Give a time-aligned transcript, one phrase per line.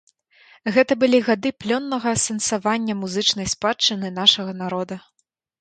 [0.77, 5.03] Гэта былі гады плённага асэнсавання музычнай спадчыны нашага народа.